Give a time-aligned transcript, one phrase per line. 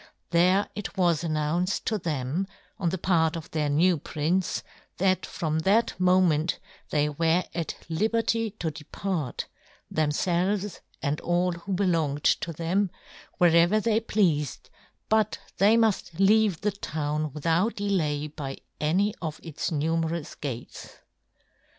[0.31, 2.47] There it was announced to them,
[2.79, 4.63] on the part of their new prince,
[4.97, 6.57] that from that mo ment
[6.89, 9.45] they were at Hberty to depart,
[9.93, 12.89] themfelves, and all who belonged to them,
[13.37, 14.71] wherever they pleafed,
[15.07, 19.69] but that they muft leave the town with out delay by any one of its
[19.69, 20.97] nume rous gates.